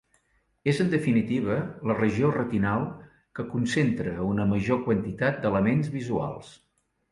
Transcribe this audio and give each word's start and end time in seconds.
És, 0.71 0.77
en 0.85 0.87
definitiva, 0.93 1.57
la 1.91 1.97
regió 1.99 2.31
retinal 2.37 2.87
que 3.41 3.47
concentra 3.53 4.17
una 4.31 4.49
major 4.55 4.83
quantitat 4.89 5.41
d'elements 5.47 5.95
visuals. 6.01 6.53